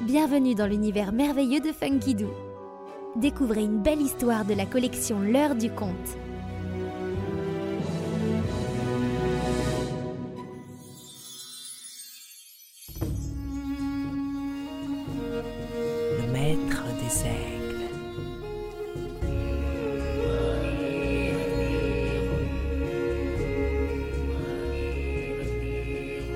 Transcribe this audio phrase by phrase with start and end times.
[0.00, 2.30] Bienvenue dans l'univers merveilleux de Funky Doo.
[3.14, 5.94] Découvrez une belle histoire de la collection L'heure du conte.
[16.20, 17.54] Le maître des aigles.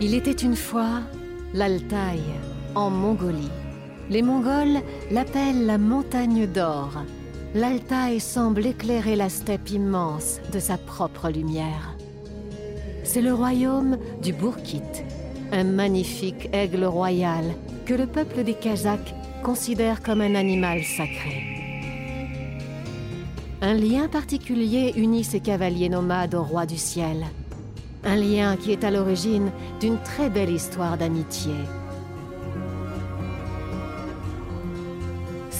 [0.00, 1.00] Il était une fois
[1.52, 2.20] l'Altaï,
[2.78, 3.50] en Mongolie.
[4.08, 6.90] Les Mongols l'appellent la montagne d'or.
[7.54, 11.96] L'Altaï semble éclairer la steppe immense de sa propre lumière.
[13.02, 15.04] C'est le royaume du Bourkit,
[15.50, 17.44] un magnifique aigle royal
[17.84, 21.42] que le peuple des Kazakhs considère comme un animal sacré.
[23.60, 27.26] Un lien particulier unit ces cavaliers nomades au roi du ciel.
[28.04, 31.54] Un lien qui est à l'origine d'une très belle histoire d'amitié.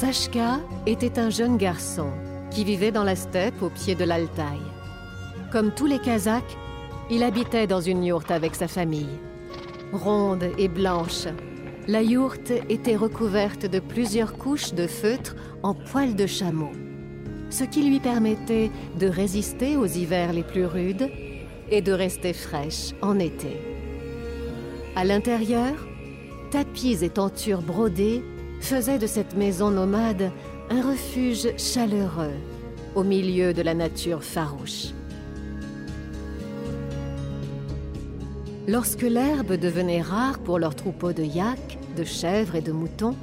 [0.00, 2.06] Sashka était un jeune garçon
[2.52, 4.60] qui vivait dans la steppe au pied de l'Altaï.
[5.50, 6.56] Comme tous les Kazakhs,
[7.10, 9.18] il habitait dans une yourte avec sa famille.
[9.92, 11.26] Ronde et blanche,
[11.88, 16.70] la yourte était recouverte de plusieurs couches de feutre en poils de chameau,
[17.50, 21.10] ce qui lui permettait de résister aux hivers les plus rudes
[21.72, 23.60] et de rester fraîche en été.
[24.94, 25.74] À l'intérieur,
[26.52, 28.22] tapis et tentures brodées
[28.60, 30.30] faisaient de cette maison nomade
[30.70, 32.34] un refuge chaleureux
[32.94, 34.88] au milieu de la nature farouche.
[38.66, 43.16] Lorsque l'herbe devenait rare pour leurs troupeaux de yaks, de chèvres et de moutons,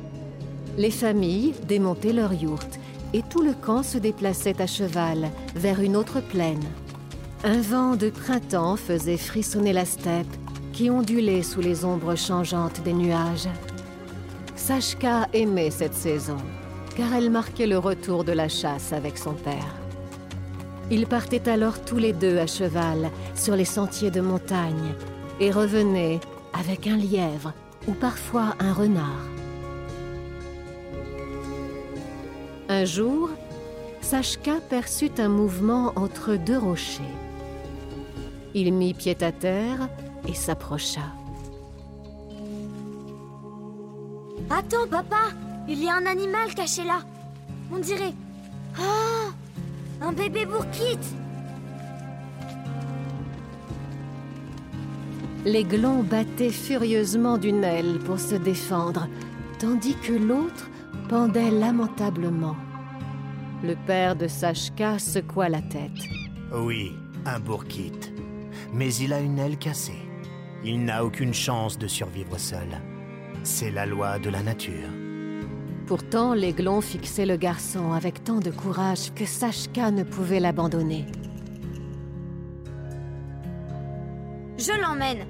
[0.77, 2.79] les familles démontaient leurs yourtes
[3.13, 6.63] et tout le camp se déplaçait à cheval vers une autre plaine.
[7.43, 10.35] Un vent de printemps faisait frissonner la steppe
[10.73, 13.47] qui ondulait sous les ombres changeantes des nuages.
[14.67, 16.37] Sashka aimait cette saison,
[16.97, 19.75] car elle marquait le retour de la chasse avec son père.
[20.89, 24.95] Ils partaient alors tous les deux à cheval sur les sentiers de montagne
[25.39, 26.19] et revenaient
[26.59, 27.53] avec un lièvre
[27.87, 29.27] ou parfois un renard.
[32.67, 33.29] Un jour,
[34.01, 37.03] Sashka perçut un mouvement entre deux rochers.
[38.55, 39.89] Il mit pied à terre
[40.27, 41.03] et s'approcha.
[44.49, 45.31] Attends, papa
[45.67, 46.99] Il y a un animal caché là
[47.73, 48.13] On dirait...
[48.79, 49.31] Oh
[50.01, 51.15] Un bébé bourkite
[55.45, 59.07] L'aiglon battait furieusement d'une aile pour se défendre,
[59.59, 60.67] tandis que l'autre
[61.07, 62.55] pendait lamentablement.
[63.63, 65.91] Le père de Sashka secoua la tête.
[66.51, 66.93] Oui,
[67.25, 68.11] un bourkite.
[68.73, 70.01] Mais il a une aile cassée.
[70.63, 72.81] Il n'a aucune chance de survivre seul.
[73.45, 74.89] C'est la loi de la nature.
[75.85, 81.05] Pourtant, l'aiglon fixait le garçon avec tant de courage que Sashka ne pouvait l'abandonner.
[84.57, 85.27] Je l'emmène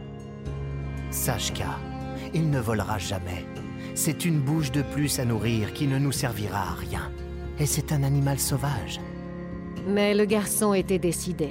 [1.12, 1.78] Sashka,
[2.34, 3.46] il ne volera jamais.
[3.96, 7.12] C'est une bouche de plus à nourrir qui ne nous servira à rien.
[7.60, 9.02] Et c'est un animal sauvage.
[9.88, 11.50] Mais le garçon était décidé.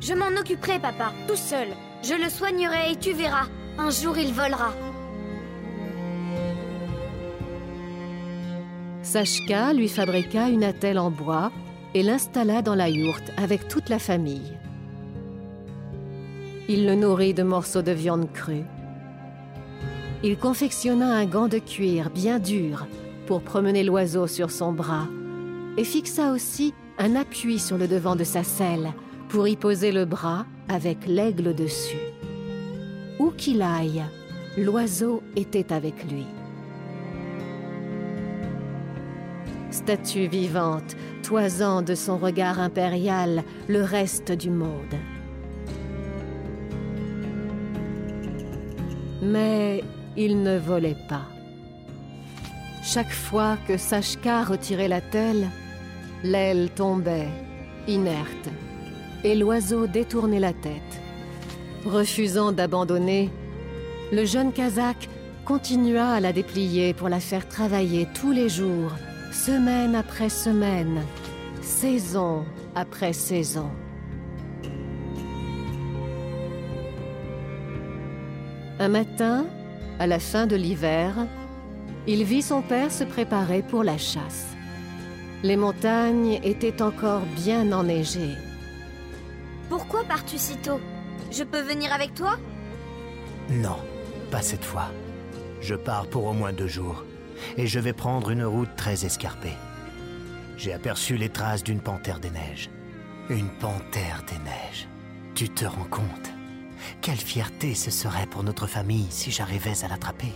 [0.00, 1.68] Je m'en occuperai, papa, tout seul.
[2.02, 3.48] Je le soignerai et tu verras.
[3.82, 4.74] Un jour, il volera.
[9.02, 11.50] Sashka lui fabriqua une attelle en bois
[11.94, 14.52] et l'installa dans la yourte avec toute la famille.
[16.68, 18.66] Il le nourrit de morceaux de viande crue.
[20.22, 22.86] Il confectionna un gant de cuir bien dur
[23.26, 25.08] pour promener l'oiseau sur son bras
[25.78, 28.92] et fixa aussi un appui sur le devant de sa selle
[29.30, 32.09] pour y poser le bras avec l'aigle dessus.
[33.20, 34.02] Où qu'il aille,
[34.56, 36.24] l'oiseau était avec lui.
[39.70, 44.94] Statue vivante, toisant de son regard impérial le reste du monde.
[49.20, 49.84] Mais
[50.16, 51.28] il ne volait pas.
[52.82, 55.46] Chaque fois que Sashka retirait la telle,
[56.24, 57.28] l'aile tombait,
[57.86, 58.48] inerte,
[59.24, 61.02] et l'oiseau détournait la tête.
[61.84, 63.30] Refusant d'abandonner,
[64.12, 65.08] le jeune Kazakh
[65.46, 68.92] continua à la déplier pour la faire travailler tous les jours,
[69.32, 71.02] semaine après semaine,
[71.62, 72.44] saison
[72.74, 73.70] après saison.
[78.78, 79.46] Un matin,
[79.98, 81.14] à la fin de l'hiver,
[82.06, 84.48] il vit son père se préparer pour la chasse.
[85.42, 88.36] Les montagnes étaient encore bien enneigées.
[89.70, 90.80] Pourquoi pars-tu si tôt?
[91.30, 92.36] Je peux venir avec toi
[93.48, 93.76] Non,
[94.30, 94.90] pas cette fois.
[95.60, 97.04] Je pars pour au moins deux jours,
[97.56, 99.54] et je vais prendre une route très escarpée.
[100.56, 102.70] J'ai aperçu les traces d'une panthère des neiges.
[103.28, 104.88] Une panthère des neiges.
[105.34, 106.32] Tu te rends compte
[107.00, 110.32] Quelle fierté ce serait pour notre famille si j'arrivais à l'attraper.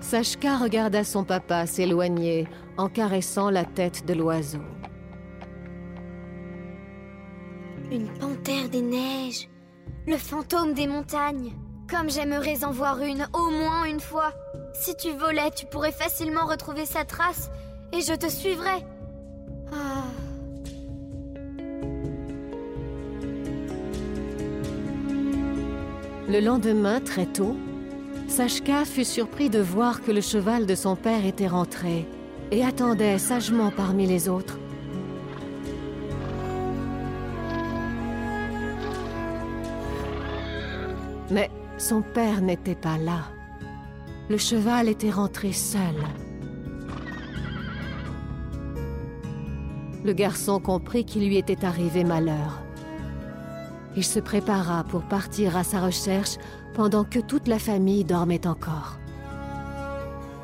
[0.00, 2.46] Sashka regarda son papa s'éloigner
[2.76, 4.60] en caressant la tête de l'oiseau.
[7.90, 9.48] Une panthère des neiges.
[10.06, 11.52] Le fantôme des montagnes.
[11.90, 14.32] Comme j'aimerais en voir une, au moins une fois.
[14.74, 17.50] Si tu volais, tu pourrais facilement retrouver sa trace
[17.90, 18.84] et je te suivrais.
[19.72, 20.04] Ah.
[26.28, 27.56] Le lendemain, très tôt,
[28.28, 32.06] Sashka fut surpris de voir que le cheval de son père était rentré
[32.50, 34.58] et attendait sagement parmi les autres.
[41.30, 43.22] Mais son père n'était pas là.
[44.28, 45.94] Le cheval était rentré seul.
[50.04, 52.60] Le garçon comprit qu'il lui était arrivé malheur.
[53.96, 56.36] Il se prépara pour partir à sa recherche
[56.74, 58.98] pendant que toute la famille dormait encore.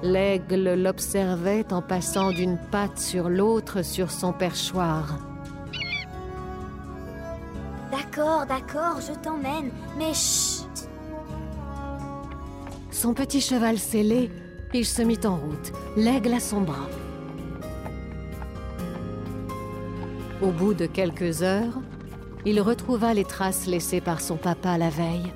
[0.02, 5.18] L'aigle l'observait en passant d'une patte sur l'autre sur son perchoir.
[7.90, 10.59] D'accord, d'accord, je t'emmène, mais chut
[13.00, 14.30] Son petit cheval scellé,
[14.74, 16.90] il se mit en route, l'aigle à son bras.
[20.42, 21.80] Au bout de quelques heures,
[22.44, 25.32] il retrouva les traces laissées par son papa la veille.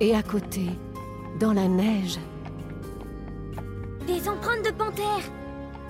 [0.00, 0.70] Et à côté,
[1.38, 2.18] dans la neige,
[4.06, 5.30] Des empreintes de panthère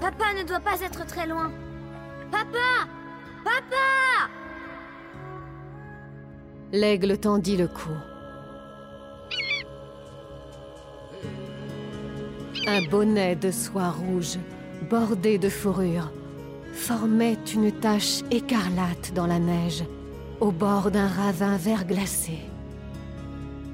[0.01, 1.53] Papa ne doit pas être très loin.
[2.33, 2.91] Papa
[3.45, 4.29] Papa
[6.73, 7.93] l'aigle tendit le cou.
[12.69, 14.39] Un bonnet de soie rouge,
[14.91, 16.11] bordé de fourrure,
[16.73, 19.85] formait une tache écarlate dans la neige,
[20.41, 22.41] au bord d'un ravin verglacé.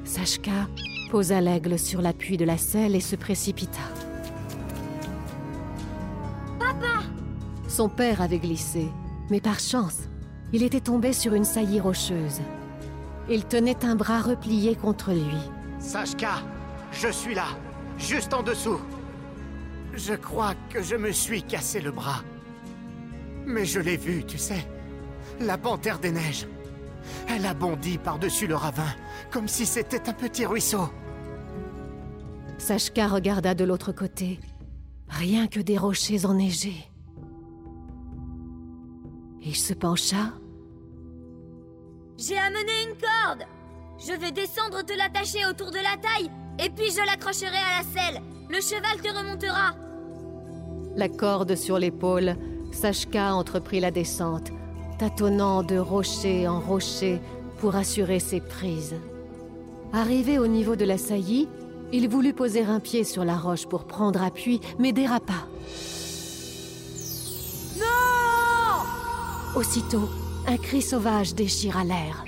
[0.05, 0.69] Sashka
[1.11, 3.81] posa l'aigle sur l'appui de la selle et se précipita.
[6.59, 7.03] Papa
[7.69, 8.89] Son père avait glissé,
[9.31, 10.00] mais par chance,
[10.53, 12.43] il était tombé sur une saillie rocheuse.
[13.31, 15.39] Il tenait un bras replié contre lui.
[15.79, 16.43] Sashka,
[16.93, 17.56] je suis là,
[18.03, 18.81] juste en dessous.
[19.95, 22.23] Je crois que je me suis cassé le bras.
[23.47, 24.67] Mais je l'ai vu, tu sais.
[25.41, 26.47] La panthère des neiges.
[27.29, 28.95] Elle a bondi par-dessus le ravin,
[29.31, 30.89] comme si c'était un petit ruisseau.
[32.59, 34.39] Sashka regarda de l'autre côté.
[35.09, 36.89] Rien que des rochers enneigés.
[39.43, 40.33] Il se pencha
[42.17, 43.45] J'ai amené une corde
[43.99, 48.01] Je vais descendre te l'attacher autour de la taille, et puis je l'accrocherai à la
[48.01, 48.23] selle.
[48.49, 49.75] Le cheval te remontera.
[50.97, 52.37] La corde sur l'épaule,
[52.73, 54.51] Sashka entreprit la descente,
[54.99, 57.21] tâtonnant de rocher en rocher
[57.59, 58.97] pour assurer ses prises.
[59.93, 61.49] Arrivé au niveau de la saillie,
[61.93, 65.47] il voulut poser un pied sur la roche pour prendre appui, mais dérapa.
[67.79, 70.09] Non Aussitôt,
[70.47, 72.25] un cri sauvage déchira l'air.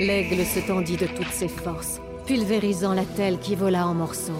[0.00, 2.00] L'aigle se tendit de toutes ses forces,
[2.32, 4.32] pulvérisant la telle qui vola en morceaux.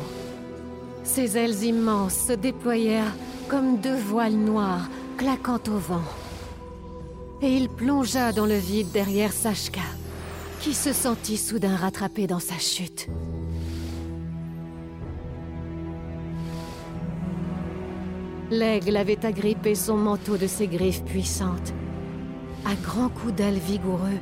[1.04, 3.14] Ses ailes immenses se déployèrent
[3.49, 6.08] comme deux voiles noires claquant au vent.
[7.42, 9.82] Et il plongea dans le vide derrière Sashka,
[10.62, 13.08] qui se sentit soudain rattrapé dans sa chute.
[18.50, 21.75] L'aigle avait agrippé son manteau de ses griffes puissantes.
[22.64, 24.20] À grands coups d'ailes vigoureux,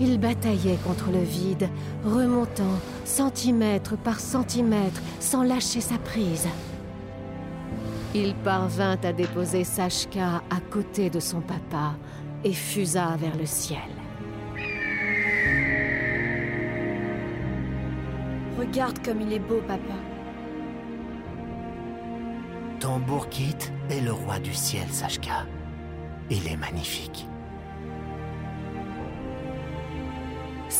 [0.00, 1.68] il bataillait contre le vide,
[2.04, 6.48] remontant centimètre par centimètre sans lâcher sa prise.
[8.14, 11.94] Il parvint à déposer Sashka à côté de son papa
[12.42, 13.78] et fusa vers le ciel.
[18.58, 19.94] Regarde comme il est beau, papa.
[22.80, 23.56] Ton Bourkit
[23.90, 25.46] est le roi du ciel, Sashka.
[26.30, 27.26] Il est magnifique.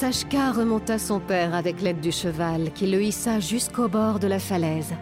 [0.00, 4.38] Sashka remonta son père avec l'aide du cheval qui le hissa jusqu'au bord de la
[4.38, 4.95] falaise.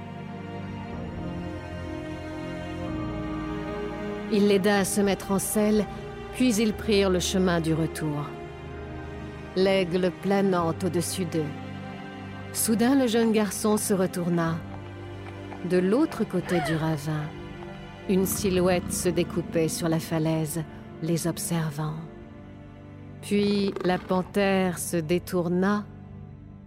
[4.33, 5.87] Il l'aida à se mettre en selle,
[6.35, 8.25] puis ils prirent le chemin du retour.
[9.55, 11.53] L'aigle planant au-dessus d'eux.
[12.53, 14.57] Soudain, le jeune garçon se retourna.
[15.71, 17.23] De l'autre côté du ravin,
[18.09, 20.61] une silhouette se découpait sur la falaise,
[21.05, 21.95] les observant.
[23.23, 25.85] Puis la panthère se détourna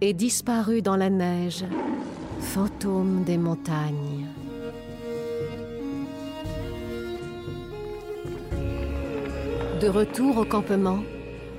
[0.00, 1.64] et disparut dans la neige,
[2.40, 4.26] Fantôme des montagnes.
[9.80, 10.98] De retour au campement,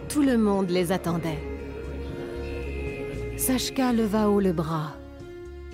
[0.09, 1.39] tout le monde les attendait.
[3.37, 4.93] Sachka leva haut le bras,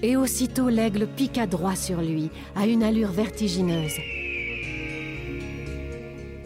[0.02, 3.98] et aussitôt l'aigle piqua droit sur lui, à une allure vertigineuse.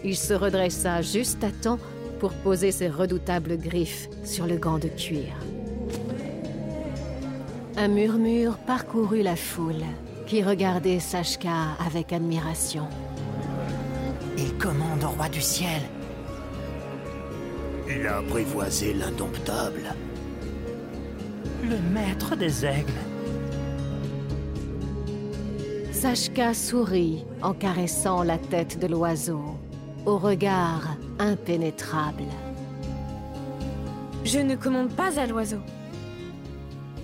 [0.03, 1.79] Il se redressa juste à temps
[2.19, 5.33] pour poser ses redoutables griffes sur le gant de cuir.
[7.75, 9.83] Un murmure parcourut la foule,
[10.27, 12.87] qui regardait Sachka avec admiration.
[14.37, 15.81] Il commande au roi du ciel.
[17.89, 19.95] Il a apprivoisé l'indomptable.
[21.63, 22.91] Le maître des aigles.
[25.91, 29.57] Sachka sourit en caressant la tête de l'oiseau,
[30.05, 32.23] au regard impénétrable.
[34.23, 35.59] Je ne commande pas à l'oiseau.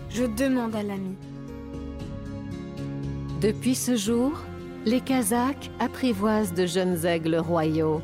[0.10, 1.16] Je demande à l'ami.
[3.42, 4.34] Depuis ce jour,
[4.86, 8.02] les Kazakhs apprivoisent de jeunes aigles royaux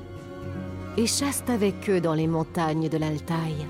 [0.98, 3.66] et chassent avec eux dans les montagnes de l'Altaï.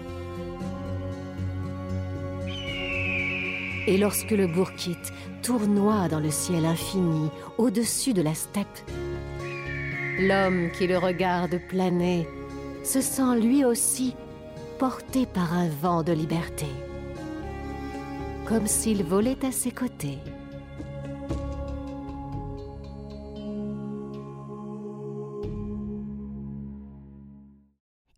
[3.88, 4.98] Et lorsque le Bourkit
[5.44, 8.80] tournoie dans le ciel infini au-dessus de la steppe,
[10.20, 12.28] l'homme qui le regarde planer
[12.84, 14.16] se sent lui aussi
[14.80, 16.68] porté par un vent de liberté,
[18.46, 20.20] comme s'il volait à ses côtés.